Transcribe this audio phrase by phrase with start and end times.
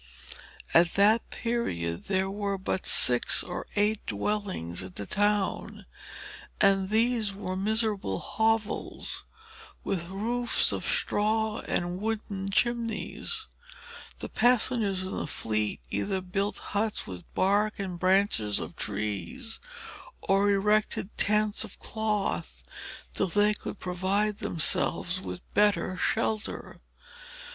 [0.73, 5.85] At that period there were but six or eight dwellings in the town;
[6.59, 9.25] and these were miserable hovels,
[9.83, 13.45] with roofs of straw and wooden chimneys.
[14.17, 19.59] The passengers in the fleet either built huts with bark and branches of trees,
[20.19, 22.63] or erected tents of cloth
[23.13, 26.81] till they could provide themselves with better shelter.